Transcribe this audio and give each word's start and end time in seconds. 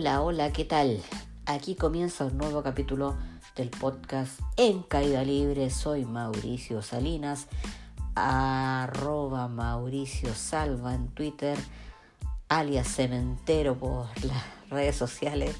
Hola, 0.00 0.22
hola, 0.22 0.52
¿qué 0.52 0.64
tal? 0.64 1.02
Aquí 1.44 1.74
comienza 1.74 2.24
un 2.24 2.38
nuevo 2.38 2.62
capítulo 2.62 3.16
del 3.56 3.68
podcast 3.68 4.38
En 4.56 4.84
Caída 4.84 5.24
Libre. 5.24 5.70
Soy 5.70 6.04
Mauricio 6.04 6.82
Salinas, 6.82 7.48
arroba 8.14 9.48
Mauricio 9.48 10.32
Salva 10.36 10.94
en 10.94 11.08
Twitter, 11.08 11.58
alias 12.48 12.86
Cementero 12.94 13.76
por 13.76 14.06
las 14.24 14.44
redes 14.70 14.94
sociales. 14.94 15.56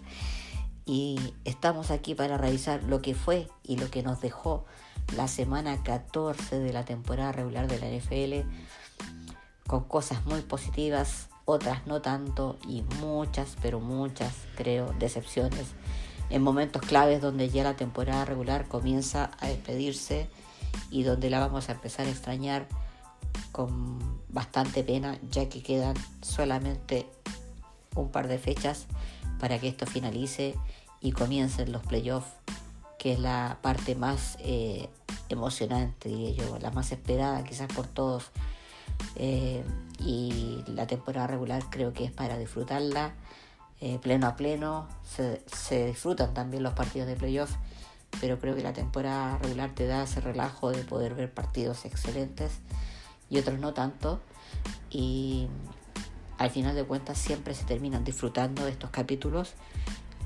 Y 0.87 1.19
estamos 1.45 1.91
aquí 1.91 2.15
para 2.15 2.39
revisar 2.39 2.85
lo 2.85 3.03
que 3.03 3.17
fue 3.17 3.49
y 3.65 3.77
lo 3.77 3.91
que 3.91 4.05
nos 4.05 4.21
dejó 4.21 4.67
la 5.17 5.27
semana 5.27 5.83
14 5.83 6.61
de 6.61 6.73
la 6.73 6.85
temporada 6.85 7.33
regular 7.33 7.67
de 7.67 7.81
la 7.81 7.89
NFL, 7.89 8.49
con 9.67 9.83
cosas 9.83 10.25
muy 10.27 10.43
positivas, 10.43 11.29
otras 11.49 11.87
no 11.87 12.03
tanto 12.03 12.59
y 12.69 12.83
muchas, 13.01 13.57
pero 13.63 13.81
muchas, 13.81 14.35
creo, 14.55 14.93
decepciones. 14.99 15.69
En 16.29 16.43
momentos 16.43 16.83
claves 16.83 17.23
donde 17.23 17.49
ya 17.49 17.65
la 17.65 17.75
temporada 17.75 18.27
regular 18.27 18.69
comienza 18.69 19.31
a 19.41 19.49
despedirse 19.49 20.29
y 20.91 21.05
donde 21.05 21.31
la 21.31 21.41
vamos 21.41 21.71
a 21.71 21.73
empezar 21.73 22.07
a 22.07 22.11
extrañar 22.11 22.69
con 23.51 23.99
bastante 24.29 24.85
pena 24.85 25.19
ya 25.31 25.49
que 25.49 25.63
quedan 25.63 25.97
solamente 26.21 27.07
un 27.95 28.11
par 28.11 28.29
de 28.29 28.39
fechas 28.39 28.85
para 29.41 29.59
que 29.59 29.69
esto 29.69 29.87
finalice 29.87 30.55
y 31.01 31.13
comiencen 31.13 31.73
los 31.73 31.83
playoffs 31.83 32.29
que 32.99 33.15
es 33.15 33.21
la 33.21 33.57
parte 33.63 33.95
más 33.95 34.37
eh, 34.41 34.91
emocionante 35.31 36.11
diría 36.11 36.33
yo, 36.33 36.59
la 36.59 36.71
más 36.73 36.93
esperada 36.93 37.43
quizás 37.43 37.73
por 37.73 37.87
todos 37.87 38.33
eh, 39.17 39.65
y 39.99 40.63
la 40.69 40.87
temporada 40.87 41.27
regular 41.27 41.65
creo 41.71 41.93
que 41.93 42.05
es 42.05 42.13
para 42.13 42.39
disfrutarla 42.39 43.13
eh, 43.81 43.99
pleno 44.01 44.27
a 44.27 44.37
pleno. 44.37 44.89
Se, 45.05 45.87
disfrutan 45.87 46.35
también 46.35 46.63
los 46.63 46.75
partidos 46.75 47.07
de 47.07 47.17
playoff, 47.17 47.51
pero 48.21 48.39
creo 48.39 48.55
que 48.57 48.63
la 48.63 48.73
temporada 48.73 49.39
regular 49.39 49.75
te 49.75 49.87
da 49.87 50.03
ese 50.03 50.21
relajo 50.21 50.71
de 50.71 50.83
poder 50.83 51.15
ver 51.15 51.33
partidos 51.33 51.85
excelentes 51.85 52.59
y 53.31 53.39
otros 53.39 53.59
no 53.59 53.75
tanto. 53.75 54.21
Y 54.91 55.49
al 56.39 56.51
final 56.51 56.75
de 56.75 56.85
cuentas 56.85 57.19
siempre 57.19 57.55
se 57.55 57.65
terminan 57.65 58.05
disfrutando 58.05 58.65
de 58.65 58.73
estos 58.73 58.91
capítulos. 58.91 59.55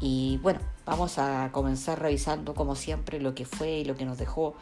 Y 0.01 0.39
bueno, 0.43 0.61
vamos 0.85 1.19
a 1.19 1.51
comenzar 1.53 2.01
revisando 2.01 2.55
como 2.55 2.75
siempre 2.75 3.21
lo 3.21 3.35
que 3.35 3.45
fue 3.45 3.79
y 3.79 3.85
lo 3.85 3.97
que 3.97 4.05
nos 4.05 4.19
dejó 4.19 4.57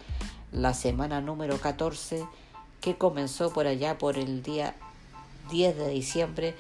la 0.53 0.75
semana 0.75 1.21
número 1.21 1.59
14 1.59 2.27
que 2.81 2.97
comenzó 2.97 3.53
por 3.53 3.67
allá 3.67 3.99
por 3.99 4.19
el 4.19 4.43
día 4.43 4.75
10 5.51 5.77
de 5.77 5.89
diciembre 5.89 6.57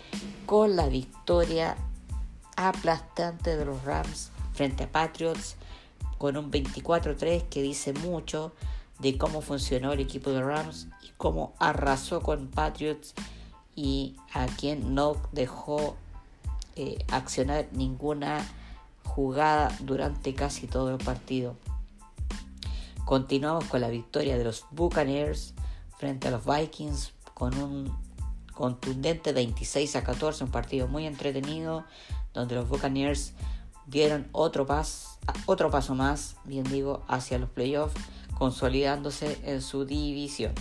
con 0.46 0.76
la 0.76 0.88
victoria 0.88 1.76
aplastante 2.56 3.56
de 3.56 3.64
los 3.64 3.82
Rams 3.84 4.30
frente 4.52 4.84
a 4.84 4.92
Patriots 4.92 5.56
con 6.18 6.36
un 6.36 6.50
24-3 6.50 7.44
que 7.48 7.62
dice 7.62 7.92
mucho 7.92 8.52
de 8.98 9.16
cómo 9.16 9.40
funcionó 9.40 9.92
el 9.92 10.00
equipo 10.00 10.30
de 10.30 10.42
Rams 10.42 10.88
y 11.02 11.10
cómo 11.16 11.54
arrasó 11.58 12.20
con 12.20 12.48
Patriots 12.48 13.14
y 13.74 14.16
a 14.34 14.46
quien 14.46 14.94
no 14.94 15.16
dejó 15.32 15.96
eh, 16.76 16.98
accionar 17.10 17.68
ninguna 17.72 18.46
jugada 19.04 19.74
durante 19.80 20.34
casi 20.34 20.66
todo 20.66 20.90
el 20.90 20.98
partido. 20.98 21.56
Continuamos 23.06 23.64
con 23.64 23.80
la 23.80 23.88
victoria 23.88 24.36
de 24.36 24.44
los 24.44 24.66
Buccaneers 24.70 25.54
frente 26.00 26.28
a 26.28 26.30
los 26.30 26.46
Vikings 26.46 27.12
con 27.34 27.54
un 27.58 27.94
contundente 28.54 29.34
26 29.34 29.96
a 29.96 30.02
14, 30.02 30.44
un 30.44 30.50
partido 30.50 30.88
muy 30.88 31.06
entretenido 31.06 31.84
donde 32.32 32.54
los 32.54 32.70
Buccaneers 32.70 33.34
dieron 33.86 34.26
otro, 34.32 34.66
otro 35.44 35.70
paso 35.70 35.94
más, 35.94 36.36
bien 36.44 36.64
digo, 36.64 37.02
hacia 37.06 37.38
los 37.38 37.50
playoffs, 37.50 37.94
consolidándose 38.38 39.38
en 39.44 39.60
su 39.60 39.84
división. 39.84 40.54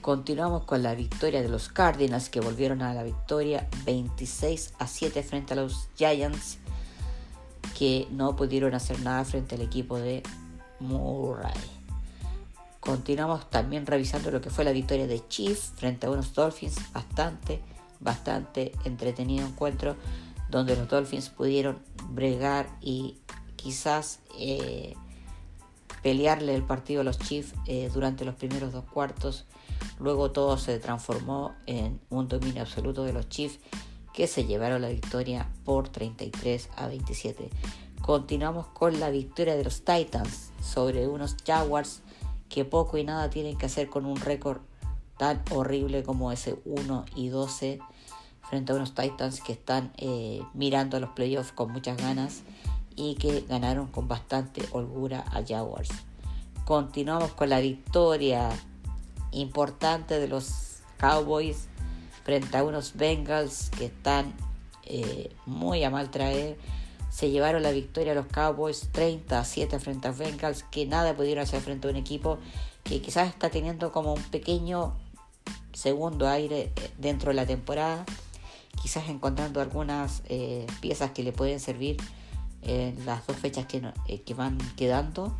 Continuamos 0.00 0.64
con 0.64 0.82
la 0.82 0.96
victoria 0.96 1.40
de 1.40 1.48
los 1.48 1.68
Cardinals 1.68 2.30
que 2.30 2.40
volvieron 2.40 2.82
a 2.82 2.94
la 2.94 3.04
victoria 3.04 3.68
26 3.84 4.74
a 4.80 4.88
7 4.88 5.22
frente 5.22 5.52
a 5.52 5.56
los 5.56 5.88
Giants 5.96 6.58
que 7.78 8.08
no 8.10 8.34
pudieron 8.34 8.74
hacer 8.74 8.98
nada 9.00 9.24
frente 9.24 9.54
al 9.54 9.60
equipo 9.60 9.98
de 9.98 10.24
Murray. 10.80 11.83
Continuamos 12.84 13.48
también 13.48 13.86
revisando 13.86 14.30
lo 14.30 14.42
que 14.42 14.50
fue 14.50 14.62
la 14.62 14.72
victoria 14.72 15.06
de 15.06 15.26
Chiefs 15.28 15.72
frente 15.76 16.06
a 16.06 16.10
unos 16.10 16.34
Dolphins, 16.34 16.76
bastante, 16.92 17.60
bastante 17.98 18.72
entretenido 18.84 19.46
encuentro 19.46 19.96
donde 20.50 20.76
los 20.76 20.86
Dolphins 20.88 21.30
pudieron 21.30 21.78
bregar 22.10 22.68
y 22.82 23.16
quizás 23.56 24.20
eh, 24.38 24.94
pelearle 26.02 26.54
el 26.54 26.62
partido 26.62 27.00
a 27.00 27.04
los 27.04 27.18
Chiefs 27.18 27.54
eh, 27.66 27.90
durante 27.92 28.26
los 28.26 28.34
primeros 28.34 28.72
dos 28.72 28.84
cuartos. 28.84 29.46
Luego 29.98 30.30
todo 30.30 30.58
se 30.58 30.78
transformó 30.78 31.54
en 31.64 32.00
un 32.10 32.28
dominio 32.28 32.60
absoluto 32.60 33.04
de 33.04 33.14
los 33.14 33.30
Chiefs 33.30 33.60
que 34.12 34.26
se 34.26 34.44
llevaron 34.44 34.82
la 34.82 34.88
victoria 34.88 35.48
por 35.64 35.88
33 35.88 36.68
a 36.76 36.86
27. 36.88 37.48
Continuamos 38.02 38.66
con 38.66 39.00
la 39.00 39.08
victoria 39.08 39.56
de 39.56 39.64
los 39.64 39.86
Titans 39.86 40.50
sobre 40.62 41.08
unos 41.08 41.36
Jaguars 41.46 42.02
que 42.48 42.64
poco 42.64 42.98
y 42.98 43.04
nada 43.04 43.30
tienen 43.30 43.56
que 43.56 43.66
hacer 43.66 43.88
con 43.88 44.06
un 44.06 44.16
récord 44.16 44.58
tan 45.18 45.42
horrible 45.50 46.02
como 46.02 46.32
ese 46.32 46.56
1 46.64 47.04
y 47.14 47.28
12 47.28 47.78
frente 48.48 48.72
a 48.72 48.76
unos 48.76 48.94
Titans 48.94 49.40
que 49.40 49.52
están 49.52 49.92
eh, 49.96 50.42
mirando 50.52 50.96
a 50.96 51.00
los 51.00 51.10
playoffs 51.10 51.52
con 51.52 51.72
muchas 51.72 51.96
ganas 51.96 52.42
y 52.96 53.14
que 53.16 53.44
ganaron 53.48 53.88
con 53.88 54.08
bastante 54.08 54.62
holgura 54.72 55.24
a 55.32 55.44
Jaguars. 55.46 55.90
Continuamos 56.64 57.32
con 57.32 57.50
la 57.50 57.60
victoria 57.60 58.50
importante 59.32 60.18
de 60.18 60.28
los 60.28 60.80
Cowboys 60.98 61.68
frente 62.22 62.56
a 62.56 62.64
unos 62.64 62.94
Bengals 62.96 63.70
que 63.70 63.86
están 63.86 64.32
eh, 64.84 65.34
muy 65.46 65.82
a 65.84 65.90
mal 65.90 66.10
traer 66.10 66.56
se 67.14 67.30
llevaron 67.30 67.62
la 67.62 67.70
victoria 67.70 68.10
a 68.10 68.16
los 68.16 68.26
Cowboys 68.26 68.88
30 68.90 69.38
a 69.38 69.44
7 69.44 69.78
frente 69.78 70.08
a 70.08 70.10
Bengals, 70.10 70.64
que 70.64 70.84
nada 70.84 71.14
pudieron 71.14 71.44
hacer 71.44 71.60
frente 71.60 71.86
a 71.86 71.92
un 71.92 71.96
equipo 71.96 72.38
que 72.82 73.00
quizás 73.00 73.28
está 73.28 73.50
teniendo 73.50 73.92
como 73.92 74.14
un 74.14 74.22
pequeño 74.24 74.96
segundo 75.72 76.26
aire 76.26 76.72
eh, 76.74 76.90
dentro 76.98 77.28
de 77.28 77.34
la 77.34 77.46
temporada, 77.46 78.04
quizás 78.82 79.08
encontrando 79.08 79.60
algunas 79.60 80.22
eh, 80.28 80.66
piezas 80.80 81.12
que 81.12 81.22
le 81.22 81.30
pueden 81.30 81.60
servir 81.60 81.98
en 82.62 83.06
las 83.06 83.24
dos 83.28 83.36
fechas 83.36 83.66
que, 83.66 83.92
eh, 84.08 84.22
que 84.22 84.34
van 84.34 84.58
quedando 84.74 85.32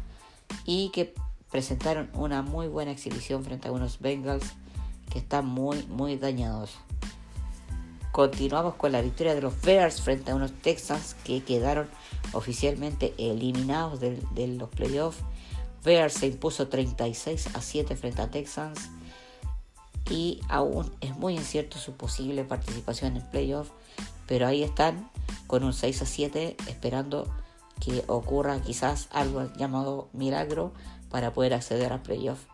y 0.64 0.90
que 0.90 1.12
presentaron 1.50 2.08
una 2.14 2.42
muy 2.42 2.68
buena 2.68 2.92
exhibición 2.92 3.42
frente 3.42 3.66
a 3.66 3.72
unos 3.72 3.98
Bengals 3.98 4.52
que 5.10 5.18
están 5.18 5.44
muy 5.44 5.82
muy 5.88 6.18
dañados. 6.18 6.70
Continuamos 8.14 8.76
con 8.76 8.92
la 8.92 9.02
victoria 9.02 9.34
de 9.34 9.42
los 9.42 9.60
Bears 9.60 10.00
frente 10.00 10.30
a 10.30 10.36
unos 10.36 10.52
Texans 10.52 11.16
que 11.25 11.42
quedaron 11.42 11.88
oficialmente 12.32 13.12
eliminados 13.19 13.98
de, 13.98 14.47
los 14.56 14.69
playoffs. 14.69 15.19
Bears 15.82 16.12
se 16.12 16.28
impuso 16.28 16.69
36 16.69 17.56
a 17.56 17.60
7 17.60 17.97
frente 17.97 18.22
a 18.22 18.30
Texans 18.30 18.88
y 20.08 20.41
aún 20.48 20.94
es 21.00 21.16
muy 21.16 21.34
incierto 21.34 21.76
su 21.78 21.94
posible 21.94 22.44
participación 22.44 23.16
en 23.16 23.28
playoffs, 23.30 23.72
pero 24.28 24.46
ahí 24.46 24.62
están 24.62 25.10
con 25.48 25.64
un 25.64 25.72
6 25.72 26.02
a 26.02 26.06
7 26.06 26.56
esperando 26.69 27.26
que 27.81 28.04
ocurra 28.06 28.60
quizás 28.60 29.08
algo 29.10 29.50
llamado 29.56 30.08
milagro 30.12 30.72
para 31.11 31.32
poder 31.32 31.52
acceder 31.52 31.93
a 31.93 32.05
playoffs. 32.05 32.46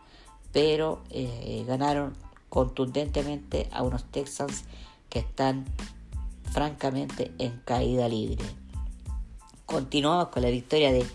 Pero 0.55 1.03
eh, 1.11 1.65
ganaron 1.69 2.17
contundentemente 2.49 3.69
a 3.73 3.83
unos 3.83 4.05
Texans 4.05 4.65
que 5.11 5.19
están 5.19 5.67
francamente 6.51 7.33
en 7.39 7.61
caída 7.65 8.09
libre. 8.09 8.45
Continuamos 9.67 10.29
con 10.29 10.43
la 10.43 10.51
victoria 10.51 10.93
de 10.93 11.07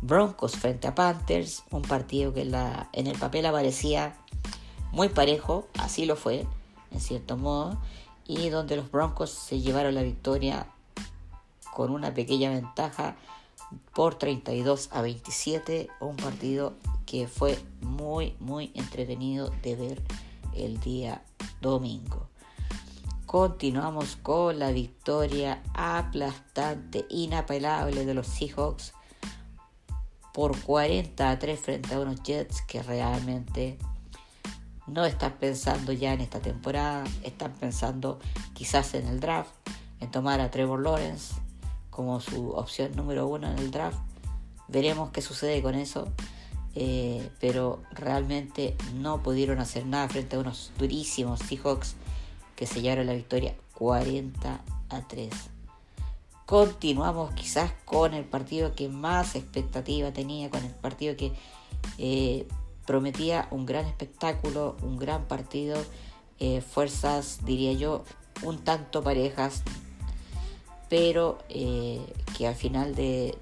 Broncos 0.00 0.56
frente 0.56 0.88
a 0.88 0.94
Panthers, 0.94 1.64
un 1.70 1.82
partido 1.82 2.32
que 2.32 2.44
la, 2.44 2.88
en 2.92 3.06
el 3.06 3.18
papel 3.18 3.46
aparecía 3.46 4.16
muy 4.92 5.08
parejo, 5.08 5.68
así 5.78 6.06
lo 6.06 6.16
fue, 6.16 6.46
en 6.90 7.00
cierto 7.00 7.36
modo, 7.36 7.80
y 8.26 8.48
donde 8.48 8.76
los 8.76 8.90
Broncos 8.90 9.30
se 9.30 9.60
llevaron 9.60 9.94
la 9.94 10.02
victoria 10.02 10.66
con 11.72 11.90
una 11.90 12.14
pequeña 12.14 12.50
ventaja 12.50 13.16
por 13.94 14.16
32 14.16 14.90
a 14.92 15.02
27, 15.02 15.88
un 16.00 16.16
partido 16.16 16.74
que 17.06 17.26
fue 17.28 17.58
muy, 17.80 18.34
muy 18.40 18.70
entretenido 18.74 19.50
de 19.62 19.76
ver 19.76 20.02
el 20.54 20.80
día 20.80 21.22
domingo. 21.60 22.31
Continuamos 23.26 24.16
con 24.16 24.58
la 24.58 24.72
victoria 24.72 25.62
aplastante, 25.74 27.06
inapelable 27.08 28.04
de 28.04 28.14
los 28.14 28.26
Seahawks 28.26 28.92
por 30.32 30.58
40 30.60 31.30
a 31.30 31.38
3 31.38 31.60
frente 31.60 31.94
a 31.94 32.00
unos 32.00 32.22
Jets 32.22 32.62
que 32.62 32.82
realmente 32.82 33.78
no 34.86 35.04
están 35.04 35.32
pensando 35.38 35.92
ya 35.92 36.12
en 36.12 36.20
esta 36.20 36.40
temporada, 36.40 37.04
están 37.22 37.52
pensando 37.52 38.18
quizás 38.54 38.94
en 38.94 39.06
el 39.06 39.20
draft, 39.20 39.50
en 40.00 40.10
tomar 40.10 40.40
a 40.40 40.50
Trevor 40.50 40.82
Lawrence 40.82 41.34
como 41.90 42.20
su 42.20 42.50
opción 42.50 42.96
número 42.96 43.26
uno 43.26 43.50
en 43.50 43.58
el 43.58 43.70
draft. 43.70 43.98
Veremos 44.68 45.10
qué 45.10 45.22
sucede 45.22 45.62
con 45.62 45.74
eso. 45.74 46.08
Eh, 46.74 47.30
pero 47.38 47.82
realmente 47.92 48.74
no 48.94 49.22
pudieron 49.22 49.58
hacer 49.58 49.84
nada 49.84 50.08
frente 50.08 50.36
a 50.36 50.38
unos 50.38 50.72
durísimos 50.78 51.40
Seahawks 51.40 51.96
que 52.62 52.66
sellaron 52.68 53.06
la 53.08 53.14
victoria 53.14 53.56
40 53.74 54.60
a 54.88 55.08
3. 55.08 55.30
Continuamos 56.46 57.34
quizás 57.34 57.72
con 57.84 58.14
el 58.14 58.24
partido 58.24 58.76
que 58.76 58.88
más 58.88 59.34
expectativa 59.34 60.12
tenía, 60.12 60.48
con 60.48 60.62
el 60.62 60.70
partido 60.70 61.16
que 61.16 61.32
eh, 61.98 62.46
prometía 62.86 63.48
un 63.50 63.66
gran 63.66 63.86
espectáculo, 63.86 64.76
un 64.80 64.96
gran 64.96 65.24
partido, 65.24 65.76
eh, 66.38 66.60
fuerzas, 66.60 67.40
diría 67.44 67.72
yo, 67.72 68.04
un 68.44 68.58
tanto 68.58 69.02
parejas, 69.02 69.64
pero 70.88 71.38
eh, 71.48 72.00
que 72.38 72.46
al 72.46 72.54
final 72.54 72.94
de, 72.94 73.36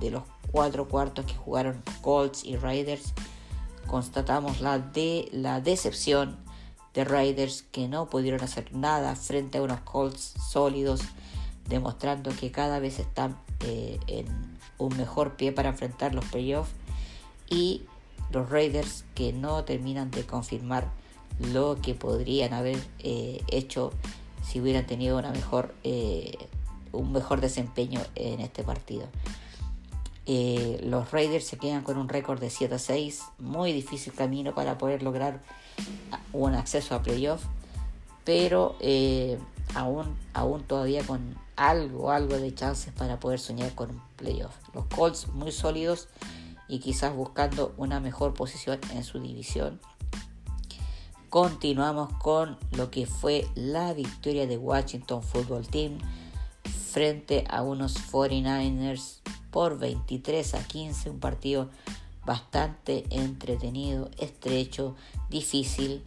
los 0.00 0.22
cuatro 0.52 0.86
cuartos 0.86 1.26
que 1.26 1.34
jugaron 1.34 1.82
Colts 2.00 2.44
y 2.44 2.54
Raiders, 2.54 3.12
constatamos 3.88 4.60
la, 4.60 4.78
de, 4.78 5.28
la 5.32 5.60
decepción 5.60 6.48
de 6.94 7.04
Raiders 7.04 7.64
que 7.70 7.88
no 7.88 8.08
pudieron 8.08 8.42
hacer 8.42 8.74
nada 8.74 9.14
frente 9.16 9.58
a 9.58 9.62
unos 9.62 9.80
Colts 9.80 10.34
sólidos, 10.50 11.00
demostrando 11.68 12.30
que 12.30 12.50
cada 12.50 12.78
vez 12.78 12.98
están 12.98 13.36
eh, 13.60 13.98
en 14.06 14.26
un 14.78 14.96
mejor 14.96 15.36
pie 15.36 15.52
para 15.52 15.68
enfrentar 15.68 16.14
los 16.14 16.24
playoffs 16.26 16.70
y 17.48 17.82
los 18.32 18.48
Raiders 18.48 19.04
que 19.14 19.32
no 19.32 19.64
terminan 19.64 20.10
de 20.10 20.24
confirmar 20.24 20.88
lo 21.38 21.80
que 21.80 21.94
podrían 21.94 22.52
haber 22.52 22.78
eh, 23.00 23.42
hecho 23.50 23.92
si 24.42 24.60
hubieran 24.60 24.86
tenido 24.86 25.18
una 25.18 25.30
mejor, 25.30 25.74
eh, 25.84 26.36
un 26.92 27.12
mejor 27.12 27.40
desempeño 27.40 28.00
en 28.14 28.40
este 28.40 28.62
partido. 28.62 29.06
Eh, 30.32 30.78
los 30.84 31.10
Raiders 31.10 31.44
se 31.44 31.58
quedan 31.58 31.82
con 31.82 31.98
un 31.98 32.08
récord 32.08 32.38
de 32.38 32.50
7 32.50 32.76
a 32.76 32.78
6, 32.78 33.20
muy 33.38 33.72
difícil 33.72 34.12
camino 34.12 34.54
para 34.54 34.78
poder 34.78 35.02
lograr 35.02 35.40
un 36.32 36.54
acceso 36.54 36.94
a 36.94 37.02
playoff, 37.02 37.42
pero 38.22 38.76
aún, 39.74 40.16
aún 40.32 40.62
todavía 40.62 41.04
con 41.04 41.34
algo, 41.56 42.12
algo 42.12 42.38
de 42.38 42.54
chances 42.54 42.92
para 42.92 43.18
poder 43.18 43.40
soñar 43.40 43.74
con 43.74 43.90
un 43.90 44.02
playoff. 44.14 44.54
Los 44.72 44.84
Colts 44.84 45.26
muy 45.34 45.50
sólidos 45.50 46.06
y 46.68 46.78
quizás 46.78 47.12
buscando 47.12 47.74
una 47.76 47.98
mejor 47.98 48.32
posición 48.32 48.78
en 48.94 49.02
su 49.02 49.18
división. 49.18 49.80
Continuamos 51.28 52.12
con 52.18 52.56
lo 52.70 52.92
que 52.92 53.04
fue 53.06 53.48
la 53.56 53.94
victoria 53.94 54.46
de 54.46 54.58
Washington 54.58 55.24
Football 55.24 55.66
Team 55.66 55.98
frente 56.90 57.44
a 57.48 57.62
unos 57.62 57.94
49ers 58.10 59.20
por 59.50 59.78
23 59.78 60.54
a 60.54 60.62
15, 60.66 61.10
un 61.10 61.20
partido 61.20 61.70
bastante 62.24 63.04
entretenido, 63.10 64.10
estrecho, 64.18 64.96
difícil, 65.28 66.02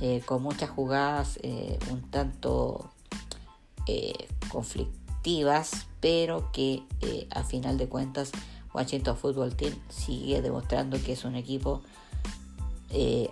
eh, 0.00 0.22
con 0.24 0.42
muchas 0.42 0.70
jugadas 0.70 1.38
eh, 1.42 1.78
un 1.90 2.02
tanto 2.10 2.90
eh, 3.86 4.28
conflictivas, 4.48 5.86
pero 6.00 6.50
que 6.50 6.82
a 7.30 7.44
final 7.44 7.78
de 7.78 7.88
cuentas 7.88 8.32
Washington 8.74 9.16
Football 9.16 9.54
Team 9.54 9.74
sigue 9.88 10.42
demostrando 10.42 11.00
que 11.02 11.12
es 11.12 11.24
un 11.24 11.36
equipo 11.36 11.82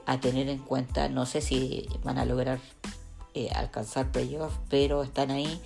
a 0.07 0.21
tener 0.21 0.49
en 0.49 0.59
cuenta. 0.59 1.09
No 1.09 1.27
sé 1.27 1.41
si 1.41 1.89
van 2.05 2.19
a 2.19 2.25
lograr 2.25 2.61
alcanzar 3.55 4.13
playoffs, 4.13 4.59
pero 4.69 5.03
están 5.03 5.31
ahí, 5.31 5.61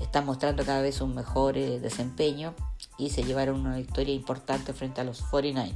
están 0.00 0.26
mostrando 0.26 0.64
cada 0.64 0.82
vez 0.82 1.00
un 1.00 1.14
mejor 1.14 1.56
eh, 1.56 1.80
desempeño 1.80 2.54
y 2.98 3.10
se 3.10 3.24
llevaron 3.24 3.60
una 3.60 3.76
victoria 3.76 4.14
importante 4.14 4.72
frente 4.72 5.00
a 5.00 5.04
los 5.04 5.22
49ers. 5.24 5.74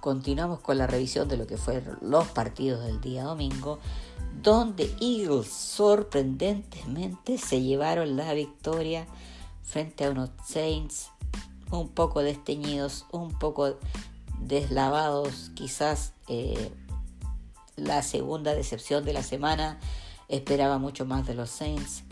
Continuamos 0.00 0.60
con 0.60 0.78
la 0.78 0.88
revisión 0.88 1.28
de 1.28 1.36
lo 1.36 1.46
que 1.46 1.56
fueron 1.56 1.98
los 2.00 2.26
partidos 2.28 2.84
del 2.84 3.00
día 3.00 3.22
domingo, 3.22 3.78
donde 4.42 4.92
Eagles 5.00 5.48
sorprendentemente 5.48 7.38
se 7.38 7.62
llevaron 7.62 8.16
la 8.16 8.34
victoria 8.34 9.06
frente 9.62 10.04
a 10.04 10.10
unos 10.10 10.30
Saints 10.44 11.10
un 11.70 11.88
poco 11.88 12.22
desteñidos, 12.22 13.06
un 13.12 13.38
poco 13.38 13.78
deslavados, 14.40 15.52
quizás 15.54 16.12
eh, 16.28 16.72
la 17.76 18.02
segunda 18.02 18.54
decepción 18.54 19.04
de 19.04 19.12
la 19.12 19.22
semana. 19.22 19.78
Esperaba 20.28 20.78
mucho 20.78 21.04
más 21.04 21.26
de 21.26 21.34
los 21.34 21.50
Saints 21.50 22.04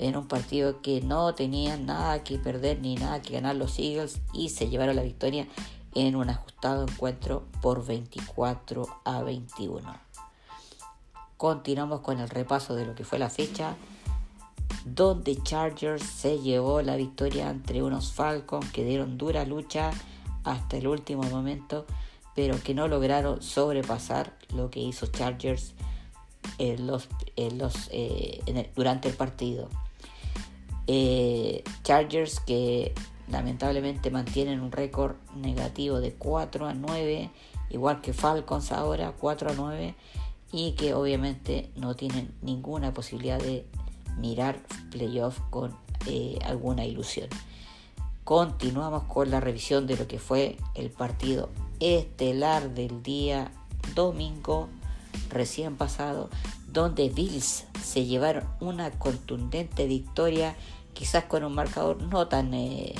en 0.00 0.16
un 0.16 0.26
partido 0.26 0.80
que 0.80 1.02
no 1.02 1.34
tenían 1.34 1.86
nada 1.86 2.24
que 2.24 2.38
perder 2.38 2.80
ni 2.80 2.94
nada 2.94 3.22
que 3.22 3.34
ganar 3.34 3.54
los 3.56 3.78
Eagles 3.78 4.20
y 4.32 4.48
se 4.48 4.68
llevaron 4.68 4.96
la 4.96 5.02
victoria 5.02 5.46
en 5.94 6.16
un 6.16 6.30
ajustado 6.30 6.84
encuentro 6.84 7.44
por 7.60 7.84
24 7.86 8.86
a 9.04 9.22
21. 9.22 9.94
Continuamos 11.36 12.00
con 12.00 12.18
el 12.18 12.28
repaso 12.28 12.74
de 12.74 12.86
lo 12.86 12.94
que 12.94 13.04
fue 13.04 13.18
la 13.18 13.30
fecha 13.30 13.76
donde 14.84 15.36
Chargers 15.42 16.02
se 16.02 16.38
llevó 16.38 16.80
la 16.82 16.96
victoria 16.96 17.50
entre 17.50 17.82
unos 17.82 18.12
Falcons 18.12 18.70
que 18.72 18.84
dieron 18.84 19.18
dura 19.18 19.44
lucha 19.44 19.90
hasta 20.44 20.78
el 20.78 20.86
último 20.86 21.22
momento, 21.24 21.84
pero 22.34 22.62
que 22.62 22.74
no 22.74 22.88
lograron 22.88 23.42
sobrepasar 23.42 24.34
lo 24.54 24.70
que 24.70 24.80
hizo 24.80 25.06
Chargers 25.08 25.74
eh, 26.58 26.78
durante 28.74 29.08
el 29.08 29.14
partido. 29.14 29.68
Eh, 30.86 31.62
Chargers 31.82 32.40
que 32.40 32.92
lamentablemente 33.28 34.10
mantienen 34.10 34.60
un 34.60 34.72
récord 34.72 35.16
negativo 35.36 36.00
de 36.00 36.12
4 36.12 36.66
a 36.66 36.74
9, 36.74 37.30
igual 37.70 38.00
que 38.00 38.12
Falcons 38.12 38.72
ahora 38.72 39.12
4 39.18 39.50
a 39.50 39.54
9, 39.54 39.94
y 40.52 40.72
que 40.72 40.94
obviamente 40.94 41.70
no 41.76 41.94
tienen 41.94 42.32
ninguna 42.42 42.92
posibilidad 42.92 43.38
de 43.38 43.64
mirar 44.18 44.58
playoff 44.90 45.38
con 45.50 45.76
eh, 46.06 46.38
alguna 46.44 46.84
ilusión. 46.84 47.28
Continuamos 48.24 49.04
con 49.04 49.30
la 49.30 49.40
revisión 49.40 49.86
de 49.86 49.96
lo 49.96 50.06
que 50.06 50.18
fue 50.18 50.56
el 50.74 50.90
partido 50.90 51.50
estelar 51.78 52.74
del 52.74 53.02
día 53.02 53.52
domingo 53.94 54.68
recién 55.30 55.76
pasado, 55.76 56.28
donde 56.72 57.08
Bills 57.08 57.64
se 57.82 58.04
llevaron 58.04 58.44
una 58.60 58.90
contundente 58.90 59.86
victoria, 59.86 60.56
quizás 60.92 61.24
con 61.24 61.44
un 61.44 61.54
marcador 61.54 62.02
no 62.02 62.28
tan 62.28 62.54
eh, 62.54 62.94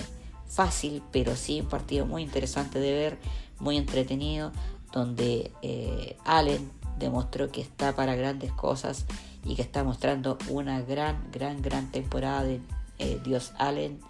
fácil, 0.48 1.02
pero 1.12 1.36
sí 1.36 1.60
un 1.60 1.68
partido 1.68 2.06
muy 2.06 2.22
interesante 2.22 2.80
de 2.80 2.92
ver, 2.92 3.18
muy 3.58 3.76
entretenido, 3.76 4.52
donde 4.92 5.52
eh, 5.62 6.16
Allen 6.24 6.70
demostró 6.98 7.50
que 7.50 7.60
está 7.60 7.94
para 7.94 8.14
grandes 8.14 8.52
cosas 8.52 9.06
y 9.44 9.54
que 9.54 9.62
está 9.62 9.84
mostrando 9.84 10.36
una 10.48 10.82
gran, 10.82 11.30
gran, 11.32 11.62
gran 11.62 11.90
temporada 11.90 12.42
de 12.42 12.60
eh, 12.98 13.20
Dios 13.24 13.52
Allen 13.58 14.00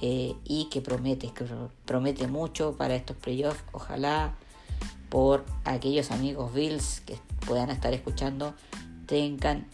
y 0.00 0.68
que 0.70 0.80
promete, 0.80 1.32
que 1.32 1.44
promete 1.84 2.28
mucho 2.28 2.76
para 2.76 2.94
estos 2.94 3.16
playoffs. 3.16 3.64
Ojalá 3.72 4.32
por 5.08 5.44
aquellos 5.64 6.12
amigos 6.12 6.52
Bills 6.54 7.00
que 7.00 7.14
puedan 7.48 7.70
estar 7.70 7.92
escuchando 7.94 8.54
tengan 9.06 9.66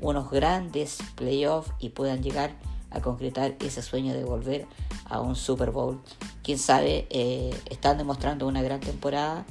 unos 0.00 0.30
grandes 0.30 0.98
playoffs 1.14 1.70
y 1.78 1.90
puedan 1.90 2.22
llegar 2.22 2.50
a 2.90 3.00
concretar 3.00 3.54
ese 3.60 3.82
sueño 3.82 4.12
de 4.12 4.24
volver 4.24 4.66
a 5.04 5.20
un 5.20 5.36
Super 5.36 5.70
Bowl. 5.70 6.00
Quién 6.42 6.58
sabe, 6.58 7.06
eh, 7.10 7.56
están 7.70 7.98
demostrando 7.98 8.48
una 8.48 8.62
gran 8.62 8.80
temporada 8.80 9.46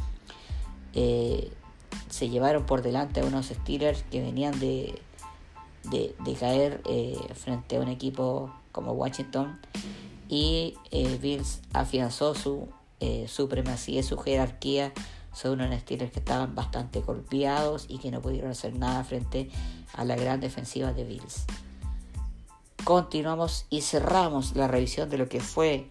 se 2.13 2.29
llevaron 2.29 2.65
por 2.65 2.83
delante 2.83 3.21
a 3.21 3.25
unos 3.25 3.47
Steelers 3.47 4.03
que 4.03 4.21
venían 4.21 4.59
de, 4.59 5.01
de, 5.89 6.33
caer 6.39 6.81
eh, 6.85 7.17
frente 7.33 7.77
a 7.77 7.81
un 7.81 7.87
equipo 7.87 8.53
como 8.71 8.91
Washington 8.91 9.59
y 10.29 10.75
eh, 10.91 11.17
Bills 11.21 11.61
afianzó 11.73 12.35
su 12.35 12.67
eh, 12.99 13.25
supremacía, 13.27 14.03
su 14.03 14.17
jerarquía 14.17 14.93
sobre 15.33 15.65
unos 15.65 15.79
Steelers 15.81 16.11
que 16.11 16.19
estaban 16.19 16.55
bastante 16.55 17.01
golpeados 17.01 17.85
y 17.89 17.97
que 17.97 18.11
no 18.11 18.21
pudieron 18.21 18.51
hacer 18.51 18.77
nada 18.77 19.03
frente 19.03 19.49
a 19.93 20.05
la 20.05 20.15
gran 20.15 20.39
defensiva 20.39 20.93
de 20.93 21.03
Bills. 21.03 21.45
Continuamos 22.83 23.65
y 23.69 23.81
cerramos 23.81 24.55
la 24.55 24.67
revisión 24.67 25.09
de 25.09 25.17
lo 25.17 25.29
que 25.29 25.39
fue 25.39 25.87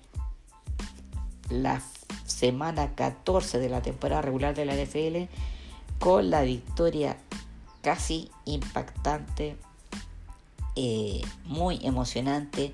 la 1.48 1.82
semana 2.26 2.94
14 2.94 3.58
de 3.58 3.68
la 3.68 3.82
temporada 3.82 4.22
regular 4.22 4.54
de 4.54 4.64
la 4.64 4.74
NFL 4.74 5.30
con 5.98 6.30
la 6.30 6.42
victoria 6.42 7.16
casi 7.82 8.30
impactante, 8.44 9.56
eh, 10.76 11.22
muy 11.44 11.78
emocionante 11.82 12.72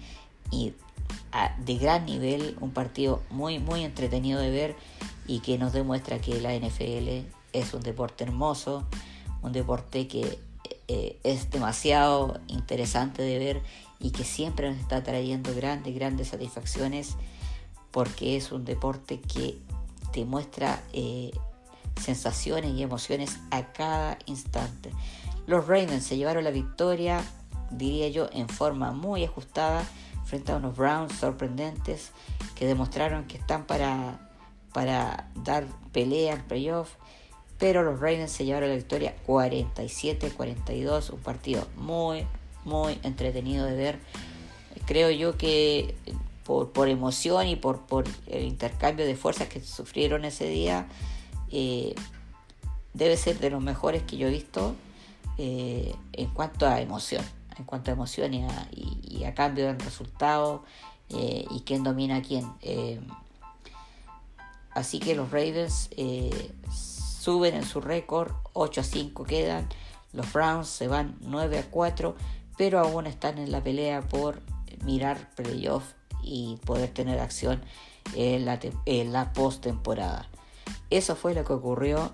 y 0.51 0.75
de 1.59 1.77
gran 1.77 2.07
nivel, 2.07 2.57
un 2.61 2.71
partido 2.71 3.23
muy 3.31 3.59
muy 3.59 3.85
entretenido 3.85 4.41
de 4.41 4.51
ver 4.51 4.77
y 5.29 5.39
que 5.41 5.59
nos 5.59 5.73
demuestra 5.73 6.21
que 6.21 6.41
la 6.41 6.55
NFL 6.55 7.29
es 7.53 7.75
un 7.75 7.83
deporte 7.83 8.25
hermoso, 8.25 8.89
un 9.43 9.53
deporte 9.53 10.09
que 10.09 10.41
eh, 10.89 11.21
es 11.23 11.51
demasiado 11.51 12.41
interesante 12.49 13.23
de 13.23 13.39
ver 13.39 13.63
y 14.01 14.11
que 14.11 14.25
siempre 14.25 14.71
nos 14.71 14.81
está 14.81 15.05
trayendo 15.05 15.55
grandes, 15.55 15.95
grandes 15.95 16.29
satisfacciones 16.29 17.17
porque 17.91 18.37
es 18.37 18.53
un 18.53 18.65
deporte 18.65 19.21
que 19.21 19.59
te 20.13 20.25
muestra 20.25 20.83
eh, 20.93 21.31
sensaciones 22.01 22.73
y 22.73 22.83
emociones 22.83 23.39
a 23.51 23.73
cada 23.73 24.19
instante. 24.27 24.91
Los 25.47 25.67
Ravens 25.67 26.05
se 26.05 26.17
llevaron 26.17 26.45
la 26.45 26.51
victoria, 26.51 27.23
diría 27.71 28.09
yo, 28.09 28.29
en 28.33 28.49
forma 28.49 28.93
muy 28.93 29.25
ajustada 29.25 29.85
frente 30.25 30.53
a 30.53 30.57
unos 30.57 30.77
Browns 30.77 31.15
sorprendentes 31.15 32.13
que 32.55 32.67
demostraron 32.67 33.25
que 33.27 33.39
están 33.39 33.65
para, 33.65 34.28
para 34.73 35.31
dar 35.35 35.67
pelea 35.93 36.35
al 36.35 36.45
playoff. 36.45 36.91
Pero 37.59 37.83
los 37.83 37.99
Ravens 37.99 38.31
se 38.31 38.45
llevaron 38.45 38.69
la 38.69 38.77
victoria 38.77 39.17
47-42, 39.27 41.11
un 41.11 41.19
partido 41.21 41.67
muy, 41.77 42.25
muy 42.65 42.99
entretenido 43.03 43.67
de 43.67 43.75
ver. 43.75 43.99
Creo 44.87 45.11
yo 45.11 45.37
que 45.37 45.97
por, 46.45 46.71
por 46.73 46.89
emoción 46.89 47.47
y 47.49 47.57
por, 47.57 47.81
por, 47.81 48.05
el 48.27 48.45
intercambio 48.45 49.05
de 49.05 49.17
fuerzas 49.17 49.49
que 49.49 49.61
sufrieron 49.61 50.25
ese 50.25 50.49
día, 50.49 50.87
eh, 51.51 51.95
debe 52.95 53.17
ser 53.17 53.39
de 53.39 53.51
los 53.51 53.63
mejores 53.63 54.03
que 54.03 54.17
yo 54.17 54.29
he 54.29 54.31
visto 54.31 54.75
eh, 55.37 55.95
en 56.13 56.31
cuanto 56.31 56.67
a 56.67 56.81
emoción, 56.81 57.25
en 57.59 57.65
cuanto 57.65 57.91
a 57.91 57.95
emoción 57.95 58.33
y 58.35 58.45
a, 58.45 58.69
y, 58.73 59.25
a 59.25 59.35
cambio 59.35 59.67
del 59.67 59.79
resultado 59.79 60.65
eh, 61.11 61.45
y 61.51 61.61
quién 61.61 61.83
domina 61.83 62.17
a 62.17 62.23
quién. 62.23 62.47
Así 64.79 64.99
que 65.01 65.15
los 65.15 65.31
Ravens 65.31 65.91
suben 66.73 67.55
en 67.55 67.65
su 67.65 67.81
récord, 67.81 68.33
8 68.55 68.81
a 68.81 68.85
5 68.85 69.25
quedan, 69.25 69.69
los 70.13 70.33
Browns 70.33 70.69
se 70.69 70.89
van 70.89 71.17
9 71.21 71.59
a 71.59 71.71
4, 71.71 72.17
pero 72.57 72.79
aún 72.79 73.07
están 73.07 73.39
en 73.39 73.53
la 73.53 73.63
pelea 73.63 74.03
por 74.03 74.41
mirar 74.85 75.31
playoff 75.35 75.85
y 76.23 76.59
poder 76.65 76.91
tener 76.91 77.21
acción 77.21 77.63
en 78.15 78.45
la, 78.45 78.59
la 78.87 79.33
postemporada. 79.33 80.29
Eso 80.91 81.17
fue 81.17 81.35
lo 81.35 81.45
que 81.45 81.53
ocurrió 81.53 82.11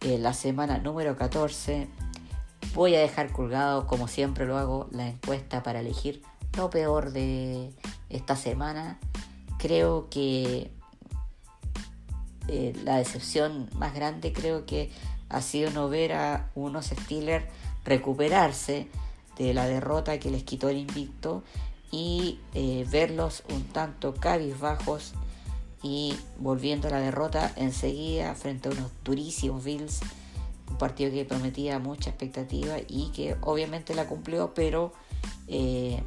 en 0.00 0.22
la 0.22 0.34
semana 0.34 0.78
número 0.78 1.16
14. 1.16 1.88
Voy 2.74 2.94
a 2.94 3.00
dejar 3.00 3.32
colgado, 3.32 3.86
como 3.86 4.08
siempre 4.08 4.46
lo 4.46 4.58
hago, 4.58 4.88
la 4.90 5.08
encuesta 5.08 5.62
para 5.62 5.80
elegir 5.80 6.22
lo 6.56 6.70
peor 6.70 7.12
de 7.12 7.70
esta 8.08 8.36
semana. 8.36 8.98
Creo 9.58 10.08
que 10.10 10.72
eh, 12.54 12.74
la 12.84 12.98
decepción 12.98 13.70
más 13.76 13.94
grande 13.94 14.34
creo 14.34 14.66
que 14.66 14.90
ha 15.30 15.40
sido 15.40 15.70
no 15.70 15.88
ver 15.88 16.12
a 16.12 16.50
unos 16.54 16.88
Steelers 16.88 17.46
recuperarse 17.82 18.88
de 19.38 19.54
la 19.54 19.66
derrota 19.66 20.20
que 20.20 20.30
les 20.30 20.42
quitó 20.42 20.68
el 20.68 20.76
invicto 20.76 21.42
y 21.90 22.40
eh, 22.52 22.86
verlos 22.90 23.42
un 23.48 23.64
tanto 23.64 24.12
cabizbajos 24.12 25.14
y 25.82 26.14
volviendo 26.40 26.88
a 26.88 26.90
la 26.90 27.00
derrota 27.00 27.50
enseguida 27.56 28.34
frente 28.34 28.68
a 28.68 28.72
unos 28.72 28.90
durísimos 29.02 29.64
Bills, 29.64 30.00
un 30.68 30.76
partido 30.76 31.10
que 31.10 31.24
prometía 31.24 31.78
mucha 31.78 32.10
expectativa 32.10 32.76
y 32.86 33.12
que 33.12 33.34
obviamente 33.40 33.94
la 33.94 34.06
cumplió, 34.06 34.52
pero 34.52 34.92
eh, 35.48 36.02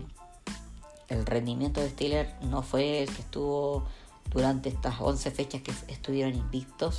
el 1.07 1.25
rendimiento 1.25 1.81
de 1.81 1.89
Steelers 1.89 2.29
no 2.43 2.61
fue 2.61 3.01
el 3.01 3.09
que 3.09 3.21
estuvo 3.23 3.87
durante 4.36 4.68
estas 4.68 5.00
11 5.00 5.32
fechas 5.32 5.62
que 5.62 5.72
estuvieron 5.88 6.36
invictos 6.36 6.98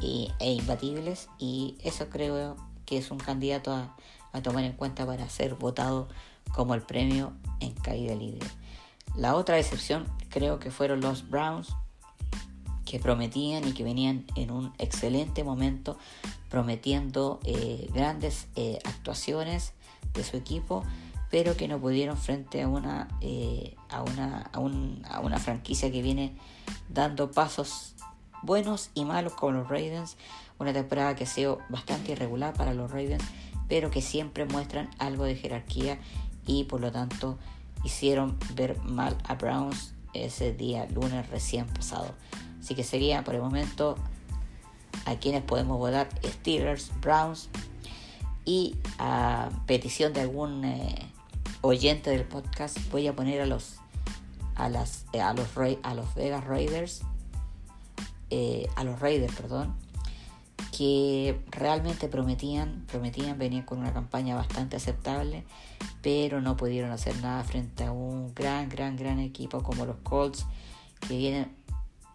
e 0.00 0.52
imbatibles 0.52 1.28
y 1.38 1.76
eso 1.84 2.08
creo 2.08 2.56
que 2.86 2.96
es 2.96 3.10
un 3.10 3.18
candidato 3.18 3.72
a, 3.72 3.94
tomar 4.42 4.64
en 4.64 4.72
cuenta 4.72 5.06
para 5.06 5.28
ser 5.28 5.54
votado 5.54 6.08
como 6.54 6.74
el 6.74 6.82
premio 6.82 7.32
en 7.60 7.72
caída 7.74 8.14
libre. 8.14 8.46
La 9.14 9.36
otra 9.36 9.58
excepción 9.58 10.06
creo 10.30 10.58
que 10.58 10.72
fueron 10.72 11.00
los 11.00 11.28
Browns 11.30 11.68
que 12.84 12.98
prometían 12.98 13.68
y 13.68 13.72
que 13.72 13.84
venían 13.84 14.24
en 14.34 14.50
un 14.50 14.72
excelente 14.78 15.44
momento 15.44 15.96
prometiendo 16.50 17.38
eh, 17.44 17.88
grandes 17.94 18.48
eh, 18.56 18.80
actuaciones 18.84 19.74
de 20.14 20.24
su 20.24 20.36
equipo 20.36 20.82
pero 21.34 21.56
que 21.56 21.66
no 21.66 21.80
pudieron 21.80 22.16
frente 22.16 22.62
a 22.62 22.68
una, 22.68 23.08
eh, 23.20 23.74
a, 23.88 24.02
una, 24.04 24.48
a, 24.52 24.60
una 25.18 25.38
franquicia 25.40 25.90
que 25.90 26.00
viene 26.00 26.32
dando 26.88 27.32
pasos 27.32 27.96
buenos 28.42 28.90
y 28.94 29.04
malos 29.04 29.32
como 29.32 29.50
los 29.50 29.68
Ravens 29.68 30.16
una 30.60 30.72
temporada 30.72 31.16
que 31.16 31.24
ha 31.24 31.26
sido 31.26 31.58
bastante 31.70 32.12
irregular 32.12 32.54
para 32.54 32.72
los 32.72 32.88
Ravens 32.88 33.24
pero 33.66 33.90
que 33.90 34.00
siempre 34.00 34.44
muestran 34.44 34.88
algo 35.00 35.24
de 35.24 35.34
jerarquía 35.34 35.98
y 36.46 36.64
por 36.64 36.80
lo 36.80 36.92
tanto 36.92 37.36
hicieron 37.82 38.38
ver 38.54 38.80
mal 38.84 39.18
a 39.24 39.34
Browns 39.34 39.92
ese 40.12 40.52
día 40.52 40.86
lunes 40.86 41.28
recién 41.30 41.66
pasado. 41.66 42.14
Así 42.60 42.76
que 42.76 42.84
sería 42.84 43.24
por 43.24 43.34
el 43.34 43.40
momento 43.40 43.96
a 45.04 45.16
quienes 45.16 45.42
podemos 45.42 45.78
votar 45.78 46.08
Steelers, 46.24 46.92
Browns 47.00 47.48
y 48.44 48.76
a 49.00 49.50
petición 49.66 50.12
de 50.12 50.20
algún 50.20 50.64
eh, 50.64 51.10
oyente 51.64 52.10
del 52.10 52.24
podcast 52.24 52.78
voy 52.90 53.06
a 53.06 53.16
poner 53.16 53.40
a 53.40 53.46
los 53.46 53.76
a 54.54 54.68
las 54.68 55.06
eh, 55.12 55.20
a 55.20 55.32
los 55.32 55.48
a 55.82 55.94
los 55.94 56.14
Vegas 56.14 56.44
Raiders 56.44 57.02
eh, 58.30 58.68
a 58.76 58.84
los 58.84 59.00
Raiders 59.00 59.34
perdón 59.34 59.74
que 60.76 61.40
realmente 61.50 62.08
prometían, 62.08 62.84
prometían 62.88 63.38
venir 63.38 63.64
con 63.64 63.78
una 63.78 63.92
campaña 63.92 64.34
bastante 64.34 64.76
aceptable, 64.76 65.44
pero 66.02 66.40
no 66.40 66.56
pudieron 66.56 66.90
hacer 66.90 67.16
nada 67.22 67.44
frente 67.44 67.84
a 67.84 67.92
un 67.92 68.34
gran, 68.34 68.68
gran, 68.68 68.96
gran 68.96 69.20
equipo 69.20 69.62
como 69.62 69.86
los 69.86 69.96
Colts, 70.02 70.46
que 71.06 71.16
vienen 71.16 71.52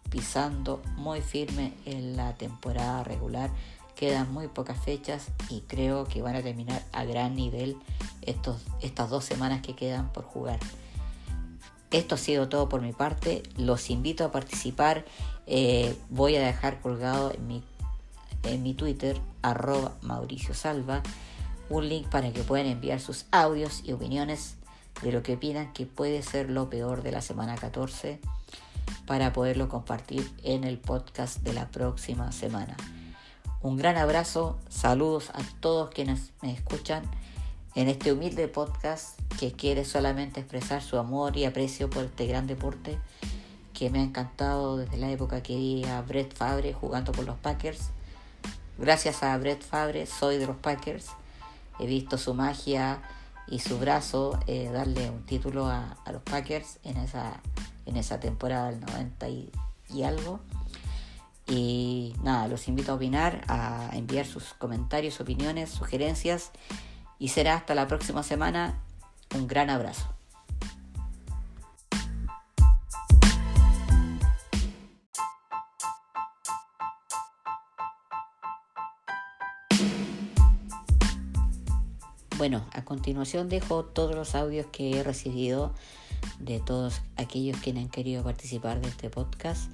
pisando 0.09 0.81
muy 0.97 1.21
firme 1.21 1.73
en 1.85 2.17
la 2.17 2.35
temporada 2.35 3.03
regular. 3.03 3.49
Quedan 3.99 4.31
muy 4.31 4.47
pocas 4.47 4.81
fechas 4.81 5.27
y 5.49 5.59
creo 5.67 6.05
que 6.05 6.21
van 6.21 6.37
a 6.37 6.41
terminar 6.41 6.81
a 6.93 7.03
gran 7.03 7.35
nivel 7.35 7.75
estos, 8.21 8.61
estas 8.81 9.09
dos 9.09 9.25
semanas 9.25 9.61
que 9.61 9.75
quedan 9.75 10.13
por 10.13 10.23
jugar. 10.23 10.57
Esto 11.91 12.15
ha 12.15 12.17
sido 12.17 12.47
todo 12.47 12.69
por 12.69 12.81
mi 12.81 12.93
parte. 12.93 13.43
Los 13.57 13.89
invito 13.89 14.23
a 14.23 14.31
participar. 14.31 15.03
Eh, 15.47 15.97
voy 16.09 16.37
a 16.37 16.45
dejar 16.45 16.79
colgado 16.79 17.33
en 17.33 17.45
mi 17.45 17.63
en 18.43 18.63
mi 18.63 18.73
Twitter, 18.73 19.19
arroba 19.41 19.91
Mauricio 20.01 20.53
Salva, 20.53 21.03
un 21.69 21.89
link 21.89 22.07
para 22.07 22.31
que 22.31 22.41
puedan 22.43 22.67
enviar 22.67 23.01
sus 23.01 23.25
audios 23.31 23.83
y 23.83 23.91
opiniones 23.91 24.55
de 25.01 25.11
lo 25.11 25.23
que 25.23 25.33
opinan 25.33 25.73
que 25.73 25.85
puede 25.85 26.21
ser 26.23 26.49
lo 26.49 26.69
peor 26.69 27.03
de 27.03 27.11
la 27.11 27.21
semana 27.21 27.55
14 27.55 28.21
para 29.05 29.33
poderlo 29.33 29.67
compartir 29.67 30.31
en 30.43 30.63
el 30.63 30.77
podcast 30.77 31.39
de 31.39 31.51
la 31.51 31.67
próxima 31.67 32.31
semana. 32.31 32.77
Un 33.61 33.77
gran 33.77 33.97
abrazo, 33.97 34.57
saludos 34.69 35.31
a 35.31 35.41
todos 35.59 35.89
quienes 35.89 36.31
me 36.41 36.51
escuchan 36.53 37.03
en 37.75 37.87
este 37.87 38.11
humilde 38.13 38.47
podcast 38.47 39.19
que 39.39 39.51
quiere 39.51 39.85
solamente 39.85 40.39
expresar 40.39 40.81
su 40.81 40.97
amor 40.97 41.37
y 41.37 41.45
aprecio 41.45 41.89
por 41.89 42.05
este 42.05 42.25
gran 42.25 42.47
deporte 42.47 42.97
que 43.73 43.89
me 43.89 43.99
ha 43.99 44.03
encantado 44.03 44.77
desde 44.77 44.97
la 44.97 45.11
época 45.11 45.43
que 45.43 45.55
vi 45.55 45.85
a 45.85 46.01
Brett 46.01 46.33
Fabre 46.33 46.73
jugando 46.73 47.11
con 47.11 47.25
los 47.25 47.37
Packers 47.37 47.91
Gracias 48.79 49.23
a 49.23 49.37
Brett 49.37 49.61
Fabre 49.61 50.05
soy 50.05 50.37
de 50.37 50.47
los 50.47 50.55
Packers. 50.55 51.07
He 51.79 51.85
visto 51.85 52.17
su 52.17 52.33
magia 52.33 53.01
y 53.45 53.59
su 53.59 53.77
brazo 53.77 54.39
eh, 54.47 54.69
darle 54.71 55.09
un 55.09 55.25
título 55.25 55.67
a, 55.67 55.97
los 56.09 56.21
Packers 56.21 56.79
en 56.85 56.95
esa, 56.95 57.41
en 57.85 57.97
esa 57.97 58.21
temporada 58.21 58.71
del 58.71 58.79
90 58.79 59.27
y, 59.27 59.51
y, 59.93 60.03
algo. 60.03 60.39
Y 61.49 62.13
nada, 62.23 62.47
los 62.47 62.67
invito 62.67 62.91
a 62.91 62.95
opinar, 62.95 63.41
a 63.47 63.89
enviar 63.93 64.25
sus 64.25 64.53
comentarios, 64.53 65.19
opiniones, 65.19 65.69
sugerencias. 65.71 66.51
Y 67.17 67.29
será 67.29 67.55
hasta 67.55 67.73
la 67.73 67.87
próxima 67.87 68.23
semana. 68.23 68.79
Un 69.35 69.47
gran 69.47 69.69
abrazo. 69.69 70.07
Bueno, 82.37 82.65
a 82.71 82.85
continuación 82.85 83.49
dejo 83.49 83.83
todos 83.83 84.15
los 84.15 84.33
audios 84.33 84.65
que 84.71 84.97
he 84.97 85.03
recibido 85.03 85.73
de 86.39 86.61
todos 86.61 87.01
aquellos 87.17 87.59
que 87.59 87.71
han 87.71 87.89
querido 87.89 88.23
participar 88.23 88.79
de 88.79 88.87
este 88.87 89.09
podcast. 89.09 89.69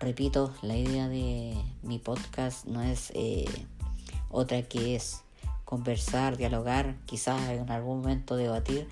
Repito, 0.00 0.54
la 0.62 0.78
idea 0.78 1.08
de 1.08 1.54
mi 1.82 1.98
podcast 1.98 2.64
no 2.64 2.80
es 2.80 3.12
eh, 3.14 3.44
otra 4.30 4.62
que 4.62 4.96
es 4.96 5.20
conversar, 5.66 6.38
dialogar, 6.38 6.96
quizás 7.04 7.50
en 7.50 7.70
algún 7.70 8.00
momento 8.00 8.36
debatir 8.36 8.88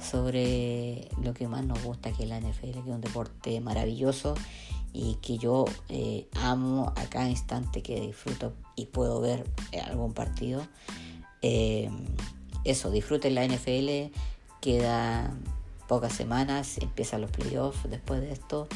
sobre 0.00 1.08
lo 1.20 1.34
que 1.34 1.48
más 1.48 1.66
nos 1.66 1.82
gusta 1.82 2.12
que 2.12 2.22
es 2.22 2.28
la 2.28 2.38
NFL, 2.38 2.70
que 2.70 2.78
es 2.78 2.86
un 2.86 3.00
deporte 3.00 3.60
maravilloso 3.60 4.36
y 4.92 5.16
que 5.16 5.36
yo 5.36 5.64
eh, 5.88 6.28
amo 6.40 6.92
a 6.94 7.06
cada 7.06 7.28
instante 7.28 7.82
que 7.82 8.00
disfruto 8.00 8.52
y 8.76 8.86
puedo 8.86 9.20
ver 9.20 9.50
algún 9.84 10.12
partido. 10.14 10.64
Eh, 11.42 11.90
eso, 12.62 12.92
disfruten 12.92 13.34
la 13.34 13.44
NFL, 13.44 14.14
queda 14.60 15.36
pocas 15.88 16.12
semanas, 16.12 16.78
empiezan 16.78 17.22
los 17.22 17.32
playoffs 17.32 17.90
después 17.90 18.20
de 18.20 18.30
esto 18.30 18.68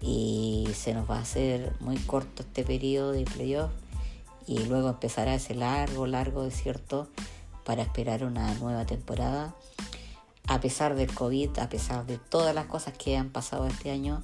y 0.00 0.68
se 0.74 0.94
nos 0.94 1.08
va 1.08 1.18
a 1.18 1.22
hacer 1.22 1.74
muy 1.80 1.96
corto 1.96 2.42
este 2.42 2.64
periodo 2.64 3.12
de 3.12 3.24
playoffs 3.24 3.74
y 4.46 4.58
luego 4.64 4.88
empezará 4.88 5.34
ese 5.34 5.54
largo, 5.54 6.06
largo 6.06 6.42
desierto 6.42 7.08
para 7.64 7.82
esperar 7.82 8.24
una 8.24 8.52
nueva 8.54 8.86
temporada. 8.86 9.54
A 10.48 10.60
pesar 10.60 10.96
del 10.96 11.12
COVID, 11.14 11.58
a 11.58 11.68
pesar 11.68 12.06
de 12.06 12.18
todas 12.18 12.54
las 12.54 12.66
cosas 12.66 12.94
que 12.96 13.16
han 13.16 13.30
pasado 13.30 13.66
este 13.66 13.90
año, 13.90 14.22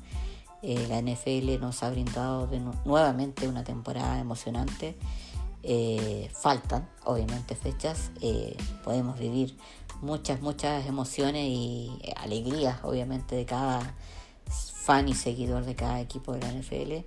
eh, 0.62 0.86
la 0.88 0.98
NFL 1.00 1.60
nos 1.60 1.82
ha 1.82 1.90
brindado 1.90 2.48
nuevamente 2.84 3.46
una 3.46 3.62
temporada 3.62 4.18
emocionante. 4.18 4.96
Eh, 5.62 6.30
faltan, 6.34 6.88
obviamente, 7.04 7.54
fechas. 7.54 8.10
Eh, 8.20 8.56
podemos 8.82 9.18
vivir 9.18 9.56
muchas, 10.00 10.40
muchas 10.40 10.86
emociones 10.86 11.44
y 11.46 11.90
alegrías, 12.16 12.80
obviamente, 12.82 13.36
de 13.36 13.46
cada 13.46 13.94
fan 14.48 15.08
y 15.08 15.14
seguidor 15.14 15.64
de 15.64 15.74
cada 15.74 16.00
equipo 16.00 16.32
de 16.32 16.40
la 16.40 16.52
NFL. 16.52 17.04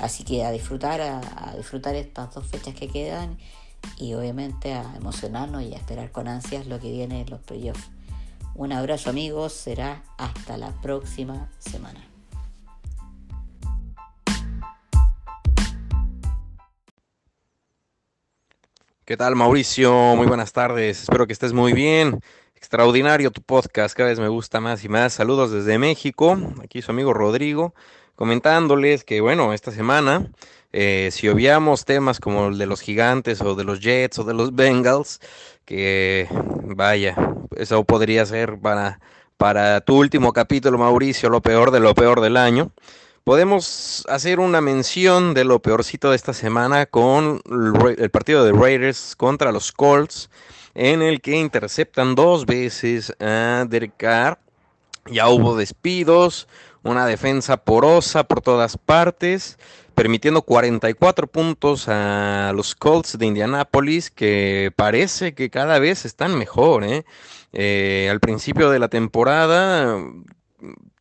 Así 0.00 0.24
que 0.24 0.44
a 0.44 0.50
disfrutar, 0.50 1.00
a, 1.00 1.54
disfrutar 1.56 1.94
estas 1.94 2.34
dos 2.34 2.46
fechas 2.46 2.74
que 2.74 2.88
quedan 2.88 3.38
y 3.98 4.14
obviamente 4.14 4.74
a 4.74 4.96
emocionarnos 4.96 5.62
y 5.62 5.74
a 5.74 5.76
esperar 5.76 6.10
con 6.10 6.28
ansias 6.28 6.66
lo 6.66 6.80
que 6.80 6.90
viene 6.90 7.22
en 7.22 7.30
los 7.30 7.40
playoffs. 7.40 7.88
Un 8.54 8.72
abrazo 8.72 9.10
amigos, 9.10 9.52
será 9.52 10.02
hasta 10.18 10.56
la 10.56 10.72
próxima 10.80 11.50
semana. 11.58 12.02
¿Qué 19.04 19.16
tal 19.16 19.36
Mauricio? 19.36 20.16
Muy 20.16 20.26
buenas 20.26 20.52
tardes, 20.52 21.02
espero 21.02 21.28
que 21.28 21.32
estés 21.32 21.52
muy 21.52 21.72
bien. 21.72 22.18
Extraordinario 22.56 23.30
tu 23.30 23.42
podcast, 23.42 23.94
cada 23.94 24.08
vez 24.08 24.18
me 24.18 24.28
gusta 24.28 24.60
más 24.60 24.82
y 24.82 24.88
más. 24.88 25.12
Saludos 25.12 25.52
desde 25.52 25.78
México, 25.78 26.38
aquí 26.64 26.80
su 26.80 26.90
amigo 26.90 27.12
Rodrigo, 27.12 27.74
comentándoles 28.14 29.04
que 29.04 29.20
bueno, 29.20 29.52
esta 29.52 29.70
semana, 29.70 30.32
eh, 30.72 31.10
si 31.12 31.28
obviamos 31.28 31.84
temas 31.84 32.18
como 32.18 32.48
el 32.48 32.56
de 32.58 32.64
los 32.64 32.80
gigantes 32.80 33.42
o 33.42 33.54
de 33.54 33.64
los 33.64 33.80
Jets 33.80 34.18
o 34.20 34.24
de 34.24 34.32
los 34.32 34.54
Bengals, 34.54 35.20
que 35.66 36.28
vaya, 36.64 37.14
eso 37.56 37.84
podría 37.84 38.24
ser 38.24 38.58
para, 38.58 39.00
para 39.36 39.82
tu 39.82 39.98
último 39.98 40.32
capítulo, 40.32 40.78
Mauricio, 40.78 41.28
lo 41.28 41.42
peor 41.42 41.70
de 41.70 41.80
lo 41.80 41.94
peor 41.94 42.22
del 42.22 42.38
año 42.38 42.72
podemos 43.26 44.06
hacer 44.08 44.38
una 44.38 44.60
mención 44.60 45.34
de 45.34 45.42
lo 45.42 45.60
peorcito 45.60 46.10
de 46.10 46.16
esta 46.16 46.32
semana 46.32 46.86
con 46.86 47.42
el 47.98 48.08
partido 48.10 48.44
de 48.44 48.52
Raiders 48.52 49.16
contra 49.16 49.50
los 49.50 49.72
Colts, 49.72 50.30
en 50.76 51.00
el 51.00 51.22
que 51.22 51.36
interceptan 51.36 52.14
dos 52.14 52.44
veces 52.44 53.14
a 53.18 53.64
Derek 53.66 53.94
Carr. 53.96 54.38
Ya 55.06 55.28
hubo 55.28 55.56
despidos, 55.56 56.48
una 56.82 57.06
defensa 57.06 57.56
porosa 57.56 58.24
por 58.24 58.42
todas 58.42 58.76
partes, 58.76 59.58
permitiendo 59.94 60.42
44 60.42 61.28
puntos 61.28 61.88
a 61.88 62.52
los 62.54 62.74
Colts 62.74 63.16
de 63.16 63.24
Indianápolis, 63.24 64.10
que 64.10 64.70
parece 64.76 65.34
que 65.34 65.48
cada 65.48 65.78
vez 65.78 66.04
están 66.04 66.36
mejor. 66.36 66.84
¿eh? 66.84 67.06
Eh, 67.54 68.08
al 68.10 68.20
principio 68.20 68.68
de 68.68 68.78
la 68.78 68.88
temporada 68.88 69.98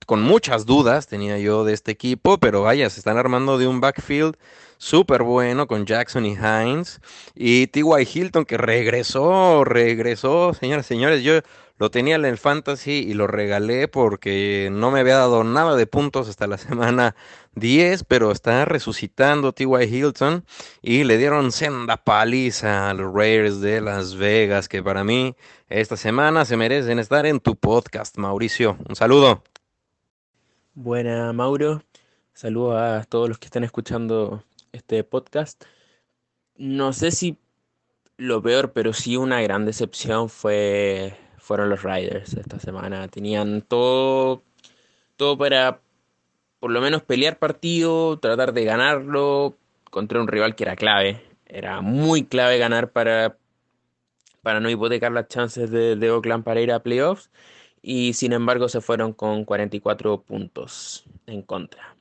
con 0.05 0.21
muchas 0.21 0.65
dudas 0.65 1.07
tenía 1.07 1.37
yo 1.37 1.65
de 1.65 1.73
este 1.73 1.91
equipo, 1.91 2.37
pero 2.37 2.61
vaya, 2.61 2.89
se 2.89 2.99
están 2.99 3.17
armando 3.17 3.57
de 3.57 3.67
un 3.67 3.81
backfield 3.81 4.37
súper 4.85 5.23
bueno 5.23 5.65
con 5.65 5.87
Jackson 5.87 6.27
y 6.27 6.35
Hines. 6.35 7.01
Y 7.33 7.67
T.Y. 7.67 8.07
Hilton 8.13 8.45
que 8.45 8.57
regresó, 8.57 9.63
regresó, 9.63 10.53
señoras 10.53 10.85
y 10.85 10.89
señores, 10.89 11.23
yo 11.23 11.39
lo 11.77 11.89
tenía 11.89 12.15
en 12.15 12.23
el 12.23 12.37
fantasy 12.37 12.91
y 12.91 13.15
lo 13.15 13.25
regalé 13.25 13.87
porque 13.87 14.69
no 14.71 14.91
me 14.91 14.99
había 14.99 15.17
dado 15.17 15.43
nada 15.43 15.75
de 15.75 15.87
puntos 15.87 16.29
hasta 16.29 16.45
la 16.45 16.57
semana 16.59 17.15
10, 17.55 18.03
pero 18.03 18.31
está 18.31 18.63
resucitando 18.65 19.53
T.Y. 19.53 19.85
Hilton 19.85 20.45
y 20.83 21.03
le 21.03 21.17
dieron 21.17 21.51
senda 21.51 21.97
paliza 21.97 22.91
a 22.91 22.93
los 22.93 23.11
Raiders 23.11 23.61
de 23.61 23.81
Las 23.81 24.15
Vegas, 24.15 24.69
que 24.69 24.83
para 24.83 25.03
mí 25.03 25.35
esta 25.67 25.97
semana 25.97 26.45
se 26.45 26.57
merecen 26.57 26.99
estar 26.99 27.25
en 27.25 27.39
tu 27.39 27.55
podcast, 27.55 28.19
Mauricio. 28.19 28.77
Un 28.87 28.95
saludo. 28.95 29.43
Buena, 30.75 31.33
Mauro. 31.33 31.81
Saludos 32.33 32.75
a 32.79 33.03
todos 33.05 33.29
los 33.29 33.39
que 33.39 33.45
están 33.45 33.63
escuchando 33.63 34.43
este 34.75 35.03
podcast. 35.03 35.63
No 36.55 36.93
sé 36.93 37.11
si 37.11 37.37
lo 38.17 38.41
peor, 38.41 38.71
pero 38.73 38.93
sí 38.93 39.17
una 39.17 39.41
gran 39.41 39.65
decepción 39.65 40.29
fue 40.29 41.17
fueron 41.37 41.69
los 41.69 41.83
Riders 41.83 42.33
esta 42.33 42.59
semana. 42.59 43.07
Tenían 43.07 43.61
todo 43.61 44.43
todo 45.17 45.37
para 45.37 45.81
por 46.59 46.71
lo 46.71 46.81
menos 46.81 47.03
pelear 47.03 47.37
partido, 47.37 48.17
tratar 48.19 48.53
de 48.53 48.65
ganarlo 48.65 49.57
contra 49.91 50.19
un 50.19 50.27
rival 50.27 50.55
que 50.55 50.63
era 50.63 50.75
clave. 50.75 51.21
Era 51.45 51.81
muy 51.81 52.25
clave 52.25 52.57
ganar 52.57 52.91
para 52.91 53.37
para 54.41 54.59
no 54.59 54.69
hipotecar 54.69 55.11
las 55.11 55.27
chances 55.27 55.71
de, 55.71 56.11
Oakland 56.11 56.43
para 56.43 56.61
ir 56.61 56.71
a 56.71 56.83
playoffs 56.83 57.31
y 57.81 58.13
sin 58.13 58.31
embargo 58.31 58.69
se 58.69 58.79
fueron 58.79 59.11
con 59.11 59.43
44 59.43 60.21
puntos 60.21 61.03
en 61.25 61.41
contra. 61.41 61.95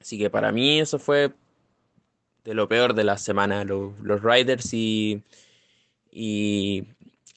Así 0.00 0.18
que 0.18 0.30
para 0.30 0.52
mí 0.52 0.78
eso 0.78 1.00
fue 1.00 1.32
de 2.48 2.54
lo 2.54 2.66
peor 2.66 2.94
de 2.94 3.04
la 3.04 3.18
semana, 3.18 3.62
los, 3.64 4.22
Riders 4.22 4.72
y, 4.72 5.22
y, 6.10 6.86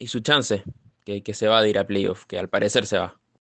su 0.08 0.22
chance, 0.22 0.64
que, 1.04 1.22
que 1.22 1.34
se 1.34 1.50
va 1.50 1.62
de 1.62 1.70
ir 1.70 1.78
a 1.80 1.86
playoff, 1.86 2.26
que 2.26 2.40
al 2.40 2.48
parecer 2.48 2.86
se 2.86 2.98
va. 2.98 3.21